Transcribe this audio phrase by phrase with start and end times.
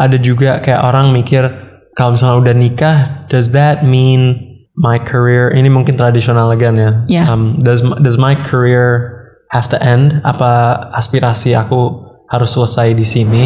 [0.00, 1.44] ada juga kayak orang mikir
[1.92, 4.40] kalau misalnya udah nikah, does that mean
[4.72, 6.90] my career ini mungkin tradisional again ya?
[7.04, 7.26] Yeah.
[7.28, 9.12] Um, does does my career
[9.52, 10.24] have to end?
[10.24, 13.44] Apa aspirasi aku harus selesai di sini?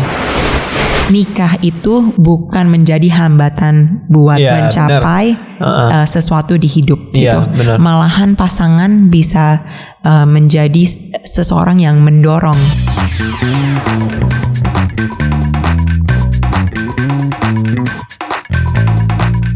[1.12, 6.00] nikah itu bukan menjadi hambatan buat Iya, mencapai Uh-uh.
[6.00, 7.60] uh, sesuatu di hidup Iya, gitu.
[7.60, 7.76] benar.
[7.76, 9.60] Malahan pasangan bisa
[10.00, 10.88] uh, menjadi
[11.28, 12.56] seseorang yang mendorong.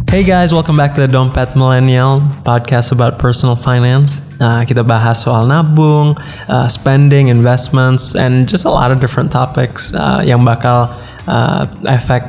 [0.09, 4.25] Hey guys, welcome back to the Dompet Millennial podcast about personal finance.
[4.41, 6.17] Uh, kita bahas soal nabung,
[6.48, 10.89] uh, spending, investments, and just a lot of different topics uh, yang bakal
[11.29, 12.25] uh, efek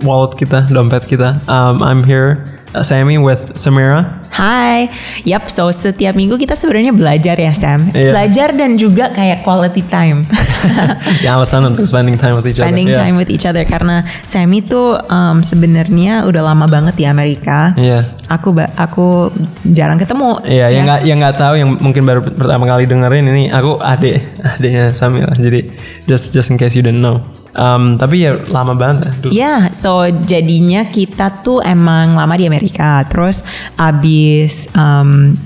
[0.00, 1.36] wallet kita, dompet kita.
[1.52, 4.08] Um, I'm here, Sammy, with Samira.
[4.32, 4.88] Hai,
[5.28, 5.52] yap.
[5.52, 7.92] So setiap minggu kita sebenarnya belajar ya Sam.
[7.92, 8.16] Iya.
[8.16, 10.24] Belajar dan juga kayak quality time.
[11.24, 12.96] yang alasan untuk spending time with each Spending other.
[12.96, 17.76] time with each other karena Sammy tuh um, sebenarnya udah lama banget di Amerika.
[17.76, 18.08] Iya.
[18.32, 19.28] Aku ba- aku
[19.68, 20.40] jarang ketemu.
[20.48, 20.80] Iya, ya.
[20.80, 24.96] yang nggak yang nggak tahu yang mungkin baru pertama kali dengerin ini aku adik adiknya
[24.96, 25.36] Samira.
[25.36, 25.76] Jadi
[26.08, 27.20] just just in case you didn't know.
[27.52, 29.30] Um, tapi ya lama banget ya dulu.
[29.32, 33.04] Ya, so jadinya kita tuh emang lama di Amerika.
[33.04, 33.44] Terus
[33.76, 35.36] abis um,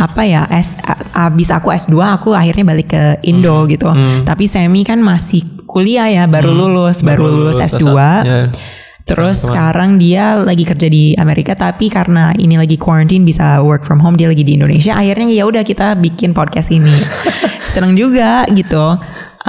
[0.00, 0.80] apa ya, S,
[1.12, 3.92] abis aku S2 aku akhirnya balik ke Indo gitu.
[4.24, 7.92] Tapi Semi kan masih kuliah ya, baru lulus, baru, lulus, S2.
[8.24, 8.48] Ya.
[9.10, 13.98] Terus sekarang dia lagi kerja di Amerika tapi karena ini lagi quarantine bisa work from
[13.98, 16.94] home dia lagi di Indonesia akhirnya ya udah kita bikin podcast ini.
[17.66, 18.94] Seneng juga gitu.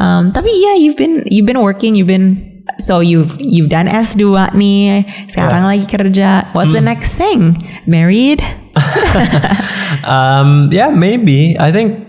[0.02, 2.42] Um, tapi ya you've been you've been working you've been
[2.82, 5.06] so you've you've done S2 nih.
[5.30, 6.50] Sekarang lagi kerja.
[6.58, 7.54] What's the next thing?
[7.86, 8.42] Married?
[10.08, 11.54] um, yeah, maybe.
[11.62, 12.02] I think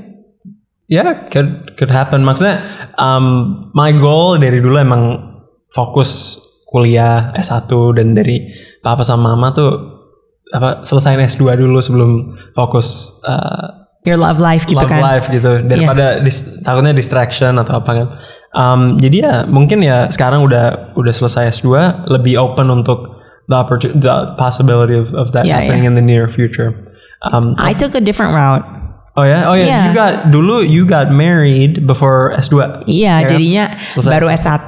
[0.88, 2.24] yeah, could could happen.
[2.24, 2.64] Maksudnya
[2.96, 5.20] um, my goal dari dulu emang
[5.68, 6.40] fokus
[6.72, 7.68] kuliah S1
[8.00, 8.48] dan dari
[8.80, 9.72] papa sama mama tuh
[10.52, 12.10] apa selesaiin S2 dulu sebelum
[12.56, 14.98] fokus uh, Your love life gitu love kan.
[14.98, 18.06] life gitu daripada dis- takutnya distraction atau apa kan.
[18.52, 21.70] Um, jadi ya mungkin ya sekarang udah udah selesai S2
[22.10, 26.26] lebih open untuk the opportunity the possibility of, of that Yeah, happening in the near
[26.26, 26.74] future.
[27.22, 28.66] Um, I took a different route.
[29.14, 29.82] oh ya, oh ya, Yeah.
[29.86, 32.84] you got dulu you got married before S2.
[32.84, 33.30] Iya, Ya kan?
[33.30, 34.58] jadinya Selesai baru S1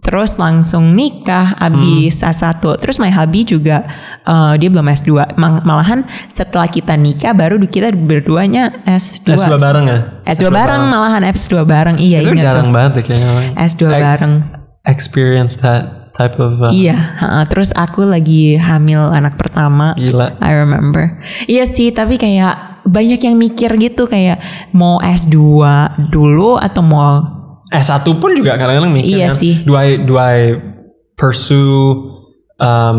[0.00, 2.32] terus langsung nikah abis Hmm.
[2.32, 2.60] S1.
[2.76, 3.84] Terus my hubby juga
[4.22, 5.08] eh, dia belum S2.
[5.34, 9.30] Mal- Malahan setelah kita nikah baru kita berduanya S2.
[9.30, 9.98] S2 bareng ya?
[10.26, 11.96] S2 bareng malahan S2 bareng.
[11.96, 12.74] Iya, Itu ingat jarang tuh.
[12.74, 13.28] banget kayaknya.
[13.28, 14.34] orang S2 Ex- bareng.
[14.82, 17.44] Experience that type of uh, Iya, ha-ha.
[17.44, 19.92] terus aku lagi hamil anak pertama.
[19.94, 20.36] gila.
[20.38, 21.20] I remember.
[21.46, 24.40] Iya sih, tapi kayak banyak yang mikir gitu kayak
[24.70, 25.36] mau S2
[26.08, 27.39] dulu atau mau
[27.70, 29.54] S1 pun juga kadang-kadang mikir Iya kan, sih.
[29.62, 30.58] do I do I
[31.14, 32.10] pursue
[32.56, 32.98] um,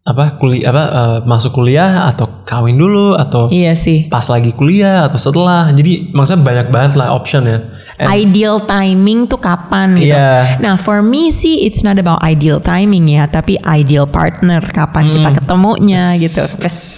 [0.00, 4.06] apa kuliah apa uh, masuk kuliah atau kawin dulu atau Iya sih.
[4.06, 5.70] pas lagi kuliah atau setelah.
[5.70, 7.58] Jadi maksudnya banyak banget lah option ya.
[8.00, 10.16] And- ideal timing tuh kapan gitu.
[10.16, 10.56] Iya.
[10.58, 15.14] Nah, for me sih it's not about ideal timing ya, tapi ideal partner kapan Hmm.
[15.20, 16.40] kita ketemunya gitu.
[16.58, 16.96] Pes.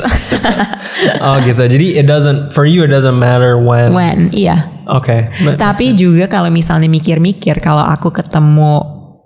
[1.27, 1.59] oh gitu.
[1.59, 3.91] Jadi it doesn't for you it doesn't matter when.
[3.91, 4.72] When, iya.
[4.89, 5.31] Oke.
[5.43, 8.83] But- Tapi juga kalau misalnya mikir-mikir kalau aku ketemu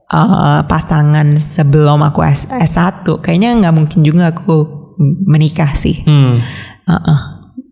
[0.06, 4.56] uh, pasangan sebelum aku S S1, kayaknya nggak mungkin juga aku
[5.26, 6.00] menikah sih.
[6.04, 6.40] Hmm.
[6.86, 7.20] Uh-uh.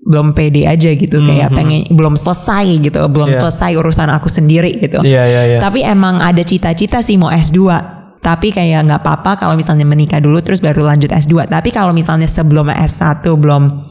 [0.05, 3.41] Belum pede aja gitu kayak pengen belum selesai gitu, belum Iya.
[3.41, 5.01] selesai urusan aku sendiri gitu.
[5.01, 5.59] Iya iya iya.
[5.59, 7.72] Tapi emang ada cita-cita sih mau S2.
[8.21, 11.49] Tapi kayak nggak apa-apa kalau misalnya menikah dulu terus baru lanjut S2.
[11.49, 13.84] Tapi kalau misalnya sebelum S1 belum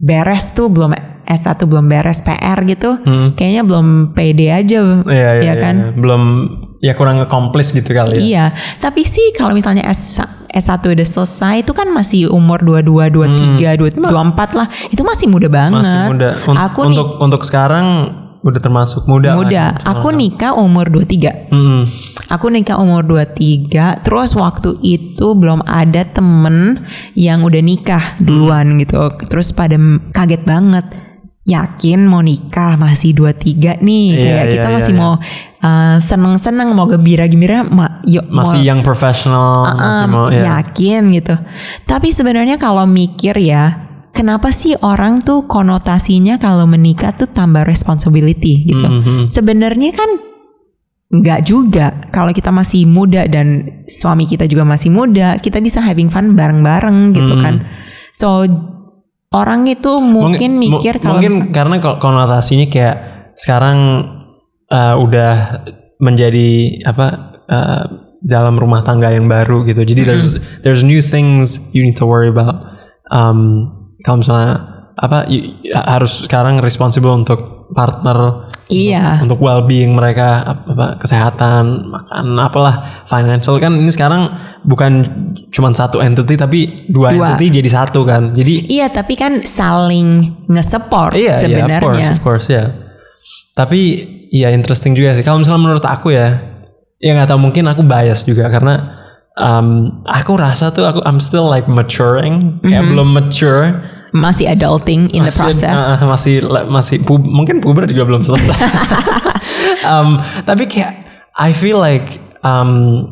[0.00, 0.96] beres tuh belum
[1.30, 2.98] S1 belum beres PR gitu,
[3.38, 4.82] kayaknya belum pede aja.
[4.82, 5.06] Hmm.
[5.06, 5.74] Iya iya ya kan?
[5.78, 5.90] iya.
[5.94, 6.22] Belum
[6.80, 8.20] ya kurang nge-accomplish gitu kali ya.
[8.20, 8.44] Iya,
[8.80, 10.18] tapi sih kalau misalnya S
[10.50, 14.66] S1 udah selesai itu kan masih umur 22, 23, 24 lah.
[14.90, 15.78] Itu masih muda banget.
[15.78, 15.86] Hmm.
[15.86, 16.28] Masih muda.
[16.50, 17.86] Un- Aku nih untuk untuk sekarang
[18.40, 19.32] udah termasuk muda.
[19.32, 19.36] lah.
[19.36, 19.64] muda.
[19.84, 21.52] Aku nikah umur 23.
[21.52, 21.84] Hmm.
[22.30, 28.96] Aku nikah umur 23, terus waktu itu belum ada temen yang udah nikah duluan gitu.
[29.28, 29.76] Terus pada
[30.10, 30.86] kaget banget.
[31.40, 34.06] Yakin mau nikah masih 23 nih.
[34.14, 35.00] Iya, Kayak iya, kita iya, masih iya.
[35.02, 40.60] mau uh, seneng-seneng, mau gembira-gembira, ma- yuk Masih mau yang profesional, masih um, mau ya.
[40.60, 41.34] yakin gitu.
[41.88, 43.89] Tapi sebenarnya kalau mikir ya,
[44.20, 48.84] kenapa sih orang tuh konotasinya kalau menikah tuh tambah responsibility gitu.
[48.84, 49.24] Mhm.
[49.26, 50.10] Sebenarnya kan
[51.10, 51.96] nggak juga.
[52.08, 57.16] Kalau kita masih muda dan suami kita juga masih muda, kita bisa having fun bareng-bareng
[57.16, 57.42] gitu Hmm.
[57.42, 57.54] kan.
[58.12, 58.44] So
[59.32, 62.96] orang itu mungkin mu- mikir kalau mungkin misal- karena ko- konotasinya kayak
[63.34, 63.78] sekarang
[64.68, 65.64] uh, udah
[65.98, 66.48] menjadi
[66.84, 67.06] apa
[67.48, 67.84] uh,
[68.20, 69.80] dalam rumah tangga yang baru gitu.
[69.80, 70.28] Jadi there's
[70.60, 72.68] there's new things you need to worry about.
[73.10, 74.52] Um, kalau misalnya
[74.94, 79.18] apa y- harus sekarang responsible untuk partner Iya.
[79.18, 82.74] untuk well-being mereka ap- apa kesehatan makan apalah
[83.04, 84.30] financial kan ini sekarang
[84.62, 84.92] bukan
[85.48, 87.34] cuma satu entity tapi dua, Dua.
[87.34, 90.08] entity jadi satu kan jadi Iya, tapi kan saling
[90.46, 91.80] nge-support iya iya of sebenarnya.
[91.80, 92.64] course of course ya
[93.52, 93.80] tapi
[94.28, 96.38] iya interesting juga sih kalau misalnya menurut aku ya
[96.96, 98.99] ya nggak tahu mungkin aku bias juga karena
[99.40, 99.68] um,
[100.04, 103.72] aku rasa tuh aku I'm still like maturing kayak belum mature
[104.10, 105.78] Masih adulting in the Masih- process.
[105.78, 108.58] uh, masih masih pub, mungkin puber juga belum selesai.
[109.90, 110.98] um, tapi kayak
[111.38, 113.06] I feel like um,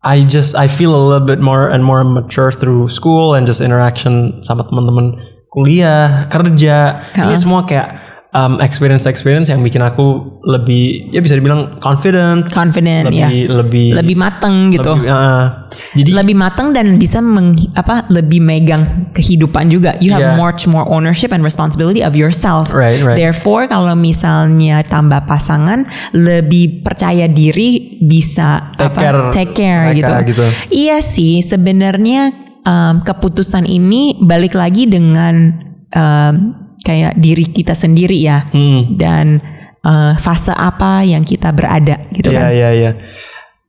[0.00, 3.60] I just I feel a little bit more and more mature through school and just
[3.60, 5.20] interaction sama teman-teman
[5.52, 7.04] kuliah, kerja.
[7.20, 8.03] Ini semua kayak
[8.34, 13.30] um, experience-experience yang bikin aku lebih ya bisa dibilang confident, Confident ya.
[13.30, 14.92] lebih lebih Lebih mateng gitu.
[14.92, 19.94] lebih, uh, jadi lebih matang dan bisa meng, apa lebih megang kehidupan juga.
[20.02, 20.40] You have Yeah.
[20.40, 22.72] much more ownership and responsibility of yourself.
[22.74, 23.14] Right, right.
[23.16, 30.12] Therefore kalau misalnya tambah pasangan lebih percaya diri bisa Take apa care take care gitu.
[30.34, 30.44] gitu.
[30.72, 32.32] Iya sih sebenarnya
[32.64, 35.54] um, keputusan ini balik lagi dengan
[35.92, 38.94] um, kayak diri kita sendiri ya Hmm.
[38.94, 39.40] dan
[39.80, 42.50] uh, fase apa yang kita berada gitu Iya kan.
[42.52, 42.90] iya iya.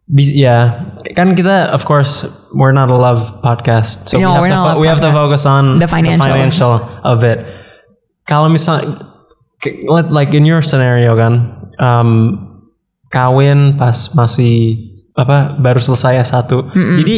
[0.06, 0.86] Bis- Ya,
[1.18, 4.86] kan kita of course we're not a love podcast, so No, we have to we
[4.86, 6.30] have to focus on The financial.
[6.30, 7.42] financial of it.
[8.22, 8.86] Kalau misal,
[9.90, 12.38] let like in your scenario kan, um,
[13.10, 14.78] kawin pas masih
[15.16, 16.54] apa baru selesai S1.
[17.02, 17.18] Jadi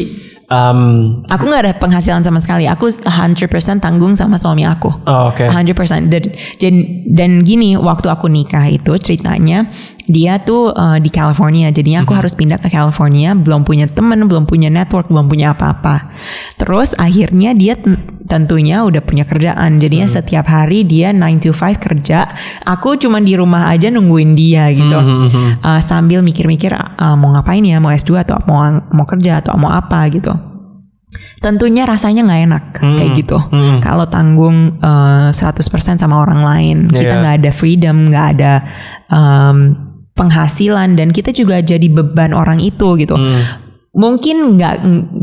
[0.51, 2.65] um, Aku nggak ada penghasilan sama sekali.
[2.67, 4.89] Aku 100% tanggung sama suami aku.
[5.07, 5.47] oh, oke.
[5.47, 6.23] 100% dan,
[6.59, 6.73] dan
[7.07, 9.67] dan gini waktu aku nikah itu ceritanya
[10.07, 11.67] dia tuh uh, di California.
[11.67, 13.35] Jadinya aku harus pindah ke California.
[13.35, 16.07] Belum punya temen belum punya network belum punya apa-apa.
[16.55, 19.77] Terus akhirnya dia ten- tentunya udah punya kerjaan.
[19.77, 22.23] Jadinya setiap hari dia 9 to 5 kerja.
[22.63, 24.95] Aku cuma di rumah aja nungguin dia gitu.
[25.59, 27.83] Uh, sambil mikir-mikir uh, mau ngapain ya?
[27.83, 28.63] Mau S2 atau mau
[28.95, 30.31] mau kerja atau mau apa gitu.
[31.37, 32.63] Tentunya rasanya nggak enak
[32.97, 33.37] kayak gitu.
[33.79, 35.63] Kalau tanggung uh, 100%
[35.95, 37.21] sama orang lain, kita Iya.
[37.21, 38.53] nggak ada freedom, nggak ada
[39.07, 39.86] um,
[40.17, 43.13] penghasilan dan kita juga jadi beban orang itu gitu.
[43.97, 44.75] Mungkin nggak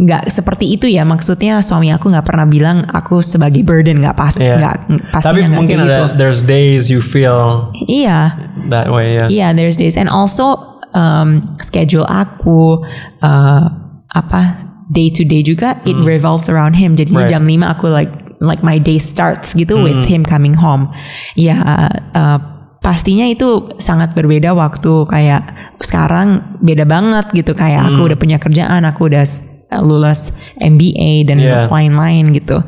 [0.03, 4.35] nggak seperti itu ya maksudnya suami aku nggak pernah bilang aku sebagai burden nggak pas
[4.35, 4.59] Iya.
[4.59, 4.77] nggak
[5.15, 6.03] pasti Tapi nggak mungkin ada gitu.
[6.19, 8.35] there's days you feel Iya.
[8.75, 9.27] that way ya.
[9.31, 10.59] Iya, there's days and also
[10.91, 12.83] um, schedule aku
[13.23, 13.63] uh,
[14.11, 14.59] apa
[14.91, 16.99] day to day juga it revolves around him.
[16.99, 17.15] Hmm.
[17.15, 17.31] Right.
[17.31, 18.11] jam 5 aku like
[18.43, 20.11] like my day starts gitu with Hmm.
[20.11, 20.91] him coming home.
[21.39, 21.63] Ya
[22.11, 22.39] uh,
[22.85, 25.43] pastinya itu sangat berbeda waktu kayak
[25.81, 27.97] sekarang beda banget gitu kayak Hmm.
[27.97, 29.41] aku udah punya kerjaan, aku udah s-
[29.81, 31.67] lulus MBA dan Yeah.
[31.67, 32.61] lain-lain gitu.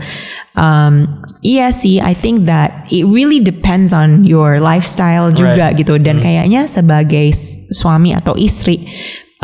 [0.56, 5.78] Um, iya sih, I think that it really depends on your lifestyle juga Right.
[5.78, 6.00] gitu.
[6.00, 7.30] Dan kayaknya sebagai
[7.70, 8.88] suami atau istri,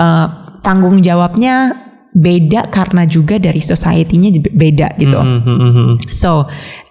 [0.01, 1.77] uh, tanggung jawabnya
[2.13, 5.17] beda karena juga dari society-nya beda gitu.
[6.13, 6.47] So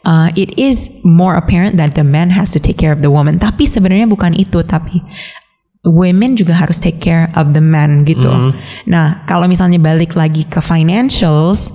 [0.06, 3.38] uh, it is more apparent that the man has to take care of the woman.
[3.38, 4.98] Tapi sebenarnya bukan itu, tapi
[5.86, 8.30] women juga harus take care of the man gitu.
[8.90, 11.74] Nah, kalau misalnya balik lagi ke financials,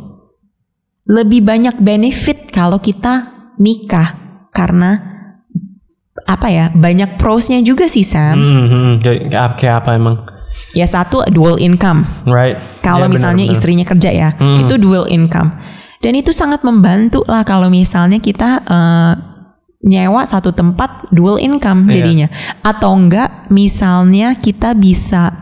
[1.06, 3.30] lebih banyak benefit kalau kita
[3.62, 4.14] nikah
[4.50, 5.14] karena
[6.26, 8.38] apa ya banyak prosnya juga sih Sam.
[8.42, 10.16] Mhm, kayak, kayak kayak apa emang?
[10.72, 12.04] Ya satu dual income.
[12.24, 12.60] Right.
[12.80, 13.56] Kalau Iya, misalnya benar-benar.
[13.56, 14.28] istrinya kerja ya,
[14.60, 15.50] itu dual income.
[15.98, 19.14] Dan itu sangat membantu lah kalau misalnya kita eh,
[19.82, 21.92] nyewa satu tempat dual income Iya.
[21.94, 22.28] jadinya.
[22.60, 25.32] Atau enggak misalnya kita bisa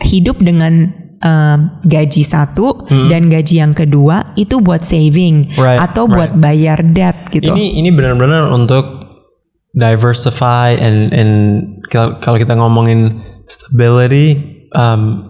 [0.00, 0.88] hidup dengan
[1.20, 5.60] eh, gaji satu dan gaji yang kedua itu buat saving Hmm.
[5.60, 7.52] Right, atau buat bayar debt gitu.
[7.52, 9.04] Ini ini benar-benar untuk
[9.70, 11.32] diversify and and
[11.92, 14.38] kalau kita ngomongin stability,
[14.78, 15.26] um,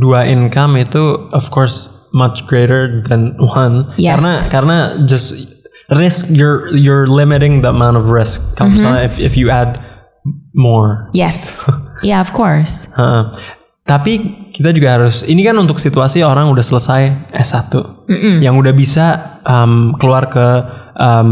[0.00, 3.92] dua income itu of course much greater than one.
[4.00, 4.16] Yes.
[4.16, 5.36] Karena karena just
[5.92, 8.40] risk you're you're limiting the amount of risk.
[8.56, 9.80] Kalau misalnya if if you add
[10.56, 11.06] more.
[11.12, 11.68] Yes.
[12.02, 12.88] yeah, of course.
[12.96, 13.22] Heeh.
[13.88, 17.72] Tapi kita juga harus ini kan untuk situasi orang udah selesai S1
[18.44, 20.46] yang udah bisa um, keluar ke
[20.98, 21.30] um,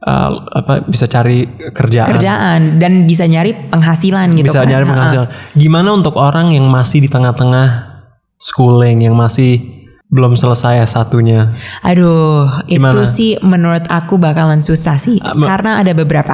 [0.00, 1.44] uh, apa bisa cari
[1.74, 4.70] kerjaan, Kerjaan dan bisa nyari penghasilan gitu bisa kan.
[4.70, 5.28] nyari penghasilan.
[5.58, 7.92] Gimana untuk orang yang masih di tengah-tengah
[8.38, 9.60] schooling yang masih
[10.08, 11.56] belum selesai S1-nya?
[11.82, 12.92] Aduh, Gimana?
[12.94, 15.18] itu sih menurut aku bakalan susah sih.
[15.34, 16.32] Me- Karena ada beberapa.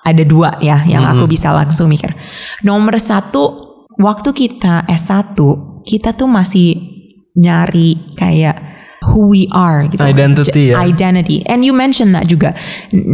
[0.00, 2.16] Ada dua ya yang aku bisa langsung mikir.
[2.64, 5.36] Nomor satu, waktu kita S1,
[5.84, 6.80] kita tuh masih
[7.36, 8.69] nyari kayak
[9.04, 10.00] who we are gitu.
[10.04, 10.80] Identity, ya.
[10.84, 11.40] Identity.
[11.48, 12.52] And you mentioned that juga.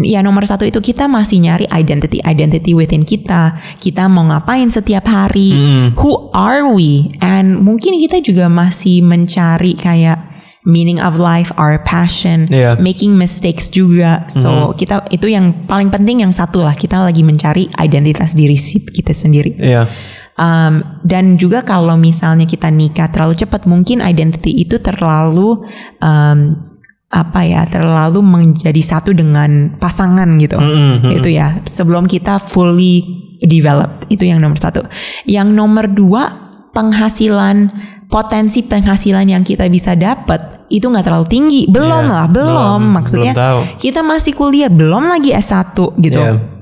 [0.02, 3.54] Ya nomor satu itu kita masih nyari identity, identity within kita.
[3.78, 5.54] Kita mau ngapain setiap hari?
[5.94, 7.14] Who are we?
[7.22, 12.74] And mungkin kita juga masih mencari kayak meaning of life, our passion, Iya.
[12.82, 14.26] making mistakes juga.
[14.26, 16.74] So kita itu yang paling penting yang satu lah.
[16.74, 18.58] Kita lagi mencari identitas diri
[18.90, 19.54] kita sendiri.
[19.54, 19.86] Iya.
[20.36, 25.64] Um, dan juga kalau misalnya kita nikah terlalu cepat, mungkin identity itu terlalu
[25.98, 26.60] um,
[27.08, 30.60] apa ya, terlalu menjadi satu dengan pasangan gitu.
[31.08, 31.56] Itu ya.
[31.64, 33.00] Sebelum kita fully
[33.40, 34.84] developed, itu yang nomor satu.
[35.24, 36.22] Yang nomor dua,
[36.76, 37.72] penghasilan
[38.06, 41.62] potensi penghasilan yang kita bisa dapat itu nggak terlalu tinggi.
[41.70, 42.52] Belum Iya, lah, belum.
[42.52, 43.60] belum, Maksudnya belum tahu.
[43.80, 46.55] kita masih kuliah, belum lagi S1 gitu Iya.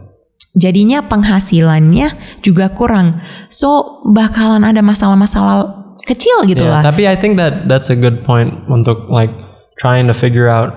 [0.55, 3.21] Jadinya penghasilannya juga kurang.
[3.51, 6.83] So bakalan ada masalah-masalah kecil gitu Yeah, lah.
[6.87, 9.33] Tapi I think that that's a good point untuk like
[9.79, 10.73] trying to figure out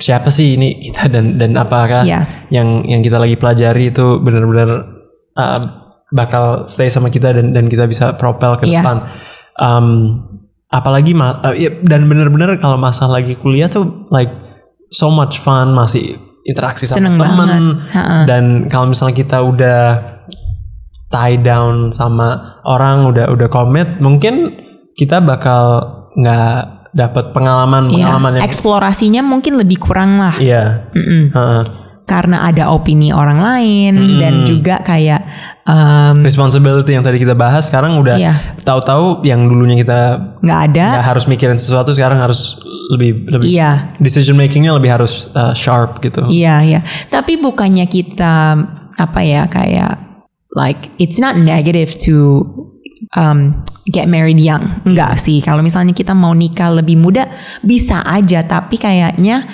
[0.00, 2.24] siapa sih ini kita dan dan apakah Yeah.
[2.48, 4.88] yang yang kita lagi pelajari itu benar-benar
[5.36, 5.60] uh,
[6.12, 8.80] bakal stay sama kita dan dan kita bisa propel ke Yeah.
[8.80, 8.96] depan.
[9.60, 9.86] Um,
[10.72, 14.32] apalagi ma- uh, ya, dan benar-benar kalau masa lagi kuliah tuh like
[14.88, 17.62] so much fun masih interaksi sama Seneng teman banget.
[17.92, 18.18] Ha-ha.
[18.24, 19.82] dan kalau misalnya kita udah
[21.08, 22.28] tie down sama
[22.64, 24.56] orang udah udah komit mungkin
[24.92, 25.62] kita bakal
[26.14, 26.56] nggak
[26.92, 30.36] dapat pengalaman Iya, pengalaman yang eksplorasinya mungkin lebih kurang lah.
[30.36, 31.32] iya Mm-mm.
[31.32, 31.62] Heeh.
[32.02, 35.22] Karena ada opini orang lain dan juga kayak
[35.64, 38.34] um, responsibility yang tadi kita bahas sekarang udah Iya.
[38.62, 40.00] tahu-tahu yang dulunya kita
[40.42, 40.86] nggak ada.
[40.98, 42.58] nggak harus mikirin sesuatu sekarang harus
[42.90, 43.94] lebih lebih Iya.
[43.98, 46.80] decision makingnya lebih harus uh, sharp gitu Iya, iya.
[47.08, 48.58] Tapi bukannya kita
[48.98, 49.98] apa ya kayak
[50.52, 52.44] like it's not negative to
[53.16, 54.62] um, get married young.
[54.84, 55.40] Enggak sih.
[55.40, 57.26] Kalau misalnya kita mau nikah lebih muda
[57.64, 59.48] bisa aja, tapi kayaknya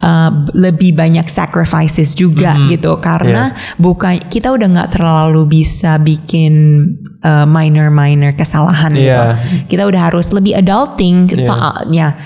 [0.00, 6.84] uh, lebih banyak sacrifices juga gitu karena bukan kita udah nggak terlalu bisa bikin
[7.22, 9.12] uh, minor-minor kesalahan gitu.
[9.12, 9.64] Iya.
[9.68, 12.16] Kita udah harus lebih adulting soalnya.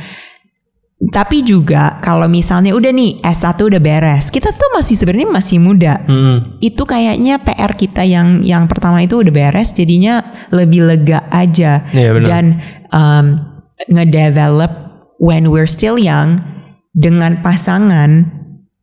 [1.04, 6.00] Tapi juga kalau misalnya udah nih S1 udah beres, kita tuh masih sebenarnya masih muda.
[6.08, 6.64] Mm.
[6.64, 11.84] Itu kayaknya PR kita yang yang pertama itu udah beres, jadinya lebih lega aja.
[11.92, 12.24] Iya, benar.
[12.24, 12.44] Dan
[12.88, 13.26] um,
[13.92, 14.72] ngedevelop
[15.20, 16.40] when we're still young
[16.94, 18.24] dengan pasangan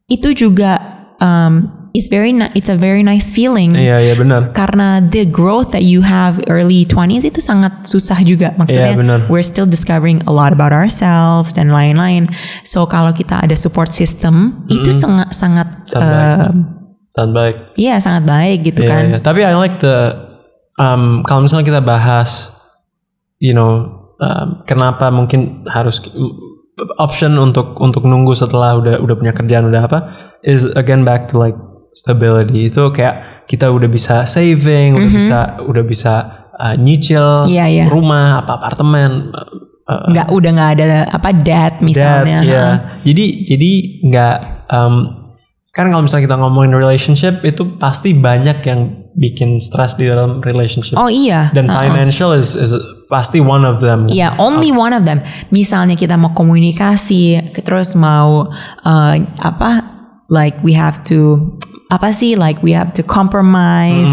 [0.06, 0.78] itu juga
[1.18, 3.72] um, it's very it's a very nice feeling.
[3.76, 4.52] Iya iya benar.
[4.52, 8.52] Karena the growth that you have early 20s itu sangat susah juga.
[8.60, 9.20] Maksudnya Iya, benar.
[9.32, 12.28] we're still discovering a lot about ourselves dan lain-lain.
[12.68, 16.36] So kalau kita ada support system itu sangat sangat Sangat baik.
[16.52, 16.56] um,
[17.12, 17.56] sangat baik.
[17.76, 19.04] iya sangat baik gitu Iya, kan.
[19.08, 19.18] iya.
[19.24, 19.98] Tapi I like the
[20.76, 22.52] um, kalau misalnya kita bahas,
[23.40, 23.88] you know,
[24.20, 26.00] um, kenapa mungkin harus
[26.98, 30.00] option untuk untuk nunggu setelah udah udah punya kerjaan udah apa
[30.42, 31.58] is again back to like
[31.92, 36.14] stability itu kayak kita udah bisa saving, udah bisa udah bisa
[36.56, 37.52] uh, nyicil Mm-hmm.
[37.52, 37.86] Iya, iya.
[37.92, 39.34] rumah apa apartemen.
[39.36, 42.64] uh, nggak udah nggak ada apa debt misalnya That, iya.
[42.64, 42.76] ha.
[43.04, 43.72] Jadi jadi
[44.08, 44.38] nggak
[44.72, 44.94] um,
[45.76, 50.96] kan kalau misalnya kita ngomongin relationship itu pasti banyak yang bikin stres di dalam relationship.
[50.96, 52.72] oh iya Dan financial is, is
[53.12, 54.08] pasti one of them.
[54.08, 55.20] Iya, only one of them.
[55.52, 58.48] Misalnya kita mau komunikasi, terus mau
[58.88, 59.84] uh, apa?
[60.32, 61.52] Like we have to
[61.92, 62.40] apa sih?
[62.40, 64.08] Like we have to compromise,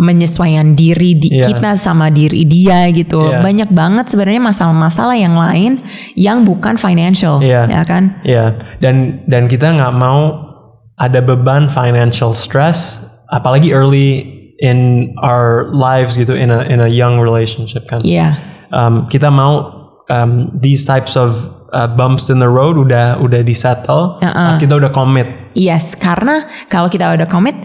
[0.00, 1.52] menyesuaikan diri di, Iya.
[1.52, 3.28] kita sama diri dia gitu.
[3.28, 3.44] Iya.
[3.44, 5.84] Banyak banget sebenarnya masalah-masalah yang lain
[6.16, 7.68] yang bukan financial, Iya.
[7.68, 8.16] ya kan?
[8.24, 8.56] Iya.
[8.80, 10.50] Dan dan kita nggak mau
[10.96, 12.96] ada beban financial stress,
[13.32, 14.28] apalagi early
[14.60, 18.04] in our lives gitu, in a in a young relationship kan.
[18.04, 18.38] Iya.
[18.70, 19.72] Um, kita mau
[20.06, 21.34] um, these types of
[21.74, 25.26] uh, bumps in the road udah udah disettle, pas kita udah commit.
[25.58, 27.58] Yes, karena kalau kita udah commit,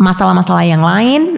[0.00, 1.36] masalah-masalah yang lain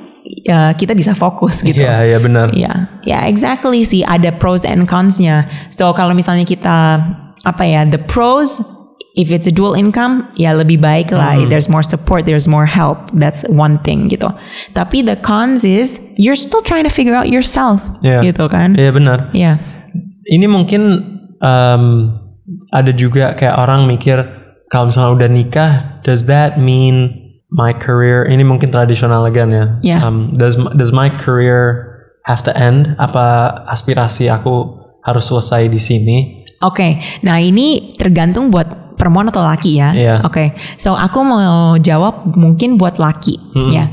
[0.48, 1.82] uh, kita bisa fokus gitu.
[1.82, 2.54] Iya, iya benar.
[2.54, 5.48] Ya, ya exactly sih ada pros and cons-nya.
[5.68, 7.02] So kalau misalnya kita
[7.42, 8.62] apa ya, the pros
[9.18, 11.34] if it's a dual income ya lebih baik lah.
[11.50, 13.10] There's more support, there's more help.
[13.10, 14.30] That's one thing gitu.
[14.78, 18.22] Tapi the cons is you're still trying to figure out yourself Iya.
[18.30, 18.78] gitu kan.
[18.78, 19.34] Iya benar.
[19.34, 19.58] Iya.
[20.30, 20.82] Ini mungkin
[21.42, 21.84] um,
[22.70, 24.22] ada juga kayak orang mikir
[24.70, 25.72] kalau misalnya udah nikah,
[26.06, 27.10] does that mean
[27.50, 28.22] my career?
[28.28, 29.66] Ini mungkin tradisional again ya.
[29.82, 30.00] Yeah.
[30.06, 31.88] Um, does does my career
[32.28, 32.94] have to end?
[33.02, 36.18] Apa aspirasi aku harus selesai di sini?
[36.58, 38.66] Oke, nah ini tergantung buat
[38.98, 39.94] perempuan atau laki ya.
[39.94, 40.14] Iya.
[40.26, 43.38] Oke, so aku mau jawab mungkin buat laki
[43.70, 43.86] ya.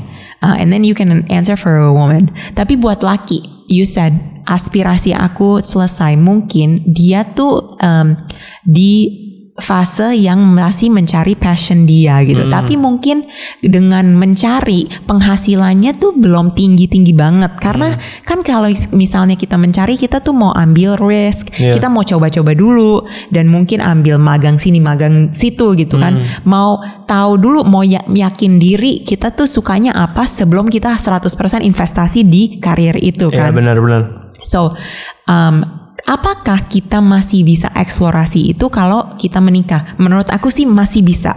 [0.44, 2.28] Uh, and then you can answer for a woman.
[2.52, 3.40] Tapi buat laki,
[3.72, 4.12] you said
[4.44, 6.14] aspirasi aku selesai.
[6.20, 8.14] Mungkin dia tuh um,
[8.62, 9.24] di
[9.56, 12.44] fase yang masih mencari passion dia gitu.
[12.44, 12.52] Hmm.
[12.52, 13.24] Tapi mungkin
[13.64, 17.56] dengan mencari penghasilannya tuh belum tinggi-tinggi banget.
[17.56, 18.00] Karena Hmm.
[18.22, 21.72] kan kalau misalnya kita mencari kita tuh mau ambil risk, Iya.
[21.72, 26.20] kita mau coba-coba dulu dan mungkin ambil magang sini, magang situ gitu kan.
[26.20, 26.44] Hmm.
[26.44, 32.28] Mau tahu dulu mau ya- yakin diri kita tuh sukanya apa sebelum kita 100% investasi
[32.28, 33.56] di karir itu Ya kan.
[33.56, 34.28] benar-benar.
[34.36, 34.76] So,
[35.24, 39.98] um, apakah kita masih bisa eksplorasi itu kalau kita menikah?
[39.98, 41.34] Menurut aku sih masih bisa.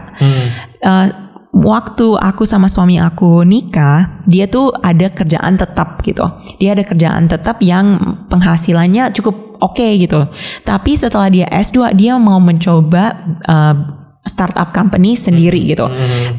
[0.80, 1.08] Uh,
[1.50, 6.24] waktu aku sama suami aku nikah, dia tuh ada kerjaan tetap gitu.
[6.62, 7.98] Dia ada kerjaan tetap yang
[8.30, 10.30] penghasilannya cukup oke gitu.
[10.64, 13.76] Tapi setelah dia S2, dia mau mencoba uh,
[14.22, 15.90] startup company sendiri gitu.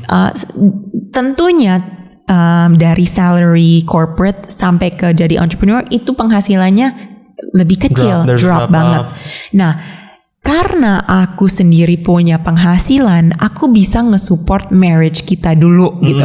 [0.07, 0.47] Uh, s-
[1.11, 1.83] tentunya
[2.31, 7.11] um, dari salary corporate sampai ke jadi entrepreneur itu penghasilannya
[7.53, 9.01] lebih kecil, Drop, drop, banget.
[9.03, 9.11] off.
[9.53, 9.73] Nah,
[10.41, 16.25] karena aku sendiri punya penghasilan, aku bisa nge-support marriage kita dulu gitu.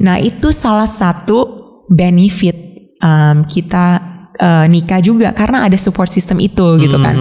[0.00, 1.38] Nah, itu salah satu
[1.86, 2.56] benefit
[2.98, 4.00] um, kita
[4.36, 7.16] uh, nikah juga karena ada support system itu gitu kan.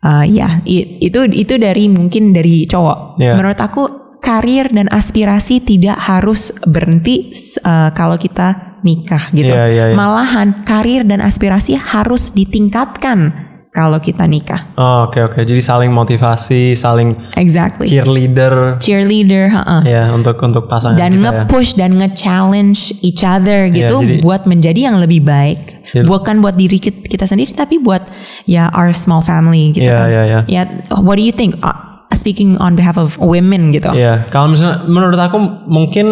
[0.00, 3.20] Uh, ya, i- itu itu dari mungkin dari cowok.
[3.20, 3.36] Yeah.
[3.36, 3.82] Menurut aku
[4.30, 7.34] karir dan aspirasi tidak harus berhenti
[7.66, 9.50] uh, kalau kita nikah gitu.
[9.50, 9.96] Iya, iya, iya.
[9.98, 14.70] Malahan karir dan aspirasi harus ditingkatkan kalau kita nikah.
[14.74, 15.42] Oh, Oke oke.
[15.42, 17.86] Jadi saling motivasi, saling Exactly.
[17.86, 19.82] cheerleader Cheerleader, heeh.
[19.86, 21.22] ya untuk untuk pasangan dan kita ya.
[21.22, 25.86] nge-push dan nge-challenge each other gitu jadi- buat menjadi yang lebih baik.
[25.90, 28.06] Jadi- Bukan buat diri kit- kita sendiri tapi buat
[28.42, 30.06] ya our small family gitu Iya, kan.
[30.10, 30.40] iya, iya.
[30.46, 30.62] Ya,
[30.98, 31.54] what do you think?
[31.62, 33.90] Uh, speaking on behalf of women gitu.
[33.90, 36.06] Iya, kalau misalnya menurut aku mungkin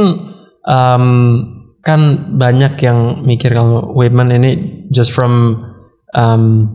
[0.65, 1.05] um,
[1.81, 2.01] kan
[2.37, 4.51] banyak yang mikir kalau women ini
[4.91, 5.63] just from
[6.15, 6.69] um,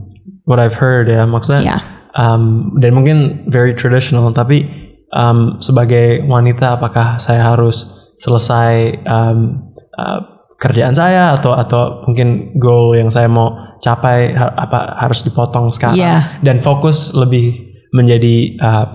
[0.43, 1.77] what I've heard ya, maksudnya Iya.
[2.13, 4.65] um, dan mungkin very traditional, tapi
[5.11, 10.19] um, sebagai wanita apakah saya harus selesai um, uh,
[10.57, 13.51] kerjaan saya atau atau mungkin goal yang saya mau
[13.83, 16.39] capai ha- apa harus dipotong sekarang Iya.
[16.39, 17.51] dan fokus lebih
[17.91, 18.85] menjadi uh,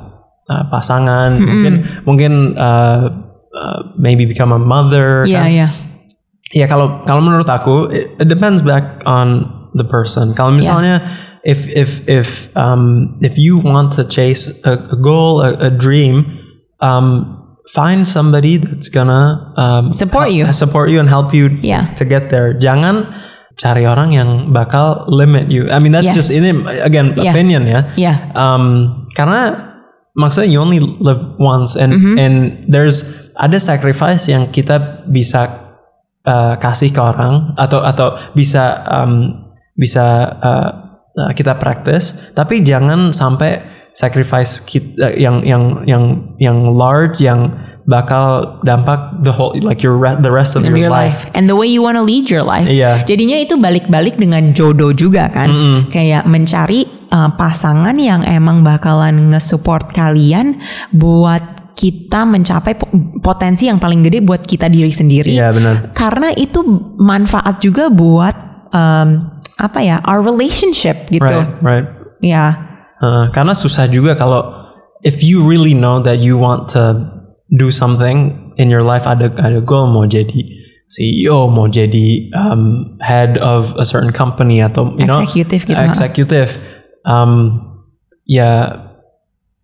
[0.49, 3.09] uh, pasangan mungkin mungkin uh,
[3.53, 5.49] uh, maybe become a mother Iya, kan?
[5.49, 5.69] iya.
[6.49, 9.45] Ya kalau kalau menurut aku it, it depends back on
[9.77, 10.33] the person.
[10.33, 11.05] Kalau misalnya
[11.45, 16.25] if if if um if you want to chase a, a goal, a, a dream,
[16.81, 17.37] um
[17.69, 20.49] find somebody that's gonna um Support you.
[20.57, 21.93] support you and help you Yeah.
[22.01, 22.57] to get there.
[22.57, 23.13] Jangan
[23.61, 25.69] cari orang yang bakal limit you.
[25.69, 26.17] I mean that's Yes.
[26.17, 27.29] just ini again Yeah.
[27.37, 27.81] opinion ya.
[27.93, 28.17] Yeah.
[28.33, 29.67] Um, karena
[30.18, 32.16] maksudnya you only live once and Mm-hmm.
[32.18, 32.35] and
[32.66, 33.07] there's
[33.38, 35.46] ada sacrifice yang kita bisa
[36.26, 39.46] uh, kasih ke orang atau atau bisa um,
[39.78, 40.68] bisa uh,
[41.14, 43.62] uh, kita practice tapi jangan sampai
[43.94, 47.54] sacrifice kita yang yang yang yang large yang
[47.88, 51.24] bakal dampak the whole like your re- the rest of your, your life.
[51.24, 52.68] life and the way you wanna lead your life.
[52.68, 53.09] Iya.
[53.09, 55.48] Jadinya itu balik-balik dengan jodoh juga kan.
[55.88, 60.61] Kayak mencari uh, pasangan yang emang bakalan nge-support kalian
[60.92, 62.90] buat kita mencapai po-
[63.23, 65.31] potensi yang paling gede buat kita diri sendiri.
[65.31, 65.94] Iya, benar.
[65.94, 66.59] Karena itu
[66.99, 68.35] manfaat juga buat
[68.75, 71.23] um, apa ya our relationship gitu.
[71.23, 71.87] Right, right.
[72.18, 72.59] Ya.
[72.99, 74.42] Uh, karena susah juga kalau
[75.07, 76.99] if you really know that you want to
[77.55, 80.42] do something in your life ada ada goal mau jadi
[80.88, 86.51] CEO mau jadi um, head of a certain company atau you know Executive gitu, executive
[87.09, 87.57] um,
[88.29, 88.85] ya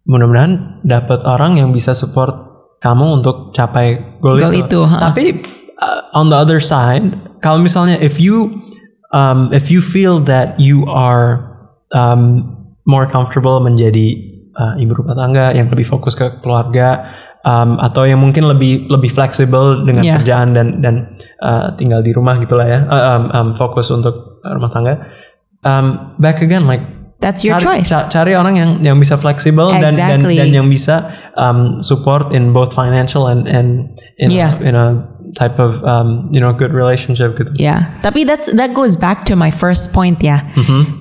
[0.09, 2.33] mudah-mudahan dapat orang yang bisa support
[2.81, 4.65] kamu untuk capai goal, Goal itu.
[4.69, 5.13] itu, ha.
[5.13, 5.41] Tapi
[5.81, 8.61] uh, on the other side, kalau misalnya if you
[9.13, 11.41] um, if you feel that you are
[11.97, 12.45] um,
[12.85, 14.21] more comfortable menjadi
[14.61, 17.09] uh, ibu rumah tangga yang lebih fokus ke keluarga
[17.49, 20.21] um, atau yang mungkin lebih lebih fleksibel dengan Yeah.
[20.21, 24.69] kerjaan dan dan uh, tinggal di rumah gitulah ya, uh, um, um, fokus untuk rumah
[24.69, 25.09] tangga.
[25.65, 26.85] Um, back again like
[27.25, 27.89] That's your cari, choice.
[27.89, 30.37] ca- cari orang yang yang bisa fleksibel dan, dan Exactly.
[30.37, 31.09] dan yang bisa
[31.41, 34.61] um, support in both financial and and in Yeah.
[34.61, 34.87] a, in a
[35.33, 37.49] type of um, you know good relationship gitu.
[37.57, 40.45] Ya, tapi that's that goes back to my first point ya.
[40.53, 41.01] Mm-hmm.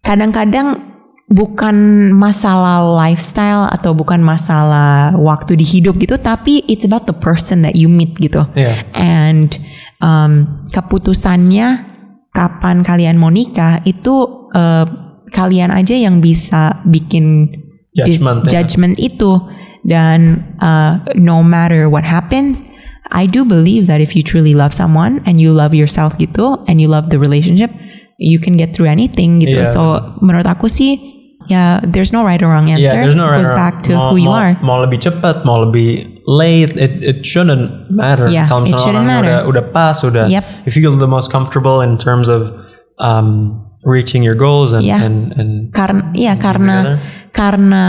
[0.00, 0.88] Kadang-kadang
[1.28, 1.76] bukan
[2.16, 7.76] masalah lifestyle atau bukan masalah waktu di hidup gitu, tapi it's about the person that
[7.76, 8.48] you meet gitu.
[8.56, 8.80] Iya.
[8.96, 9.52] And
[10.00, 11.84] um, keputusannya
[12.32, 14.86] kapan kalian mau nikah itu uh,
[15.30, 17.48] kalian aja yang bisa bikin
[17.94, 18.60] dis- Judgment, ya.
[18.62, 19.40] judgment itu.
[19.88, 22.60] Dan uh, no matter what happens,
[23.08, 26.76] I do believe that if you truly love someone and you love yourself gitu and
[26.76, 27.72] you love the relationship,
[28.20, 29.64] you can get through anything gitu.
[29.64, 29.70] Iya.
[29.70, 31.00] So menurut aku sih
[31.48, 32.92] ya there's no right or wrong answer.
[32.92, 34.52] Yeah, there's no It goes right back to mau, who you mau, are.
[34.60, 38.28] Mau lebih cepat, mau lebih late, it it shouldn't matter.
[38.28, 39.48] Yeah, Kalau it misalnya shouldn't orangnya matter.
[39.48, 40.44] udah udah pas, udah Yep.
[40.68, 42.52] you feel the most comfortable in terms of
[43.00, 45.02] um, reaching your goals and Yeah.
[45.04, 46.98] and, and Karena ya karena together.
[47.30, 47.84] karena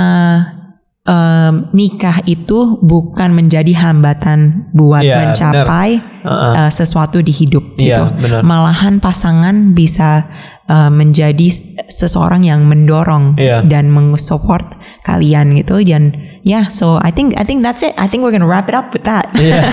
[1.09, 6.53] em, nikah itu bukan menjadi hambatan buat Iya, mencapai Uh-uh.
[6.67, 8.03] eh, sesuatu di hidup Iya, gitu.
[8.21, 8.41] benar.
[8.45, 10.29] Malahan pasangan bisa
[10.69, 11.49] eh, menjadi
[11.89, 13.65] seseorang yang mendorong Iya.
[13.65, 16.13] dan mensupport kalian gitu dan
[16.45, 17.97] ya so I think I think that's it.
[17.97, 19.25] I think we're gonna wrap it up with that.
[19.41, 19.65] yeah,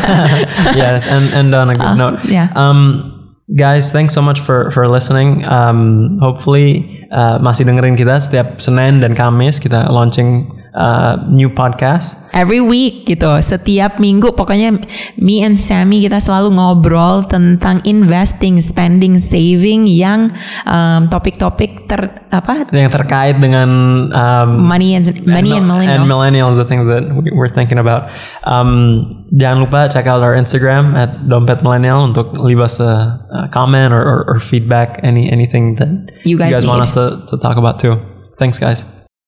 [0.73, 2.25] yeah, and and on a good note.
[2.25, 2.49] yeah.
[2.57, 3.13] Um,
[3.55, 5.45] guys, thanks so much for for listening.
[5.47, 12.21] Um, hopefully uh, masih dengerin kita setiap Senin dan Kamis kita launching uh, new podcast.
[12.37, 14.77] Every week gitu, setiap minggu pokoknya
[15.17, 20.29] me and Sammy kita selalu ngobrol tentang investing, spending, saving yang
[20.69, 23.69] um, topik-topik ter apa yang terkait dengan
[24.13, 25.97] um, money and money and, mil- millennials.
[25.97, 28.13] and millennials, the things that we- we're thinking about.
[28.45, 33.41] Um, jangan lupa check out our Instagram at dompet millennial untuk leave us a, a
[33.49, 35.89] comment or, or, or feedback, any anything that
[36.29, 36.93] You guys want need.
[36.93, 37.97] us to, to talk about too.
[38.37, 38.85] Thanks, guys.